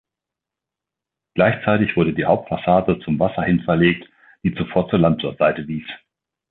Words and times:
Gleichzeitig 1.35 1.95
wurde 1.95 2.13
die 2.15 2.25
Hauptfassade 2.25 2.97
zum 3.05 3.19
Wasser 3.19 3.43
hin 3.43 3.61
verlegt, 3.61 4.09
die 4.43 4.55
zuvor 4.55 4.89
zur 4.89 4.97
Landseite 4.97 5.67
wies. 5.67 5.85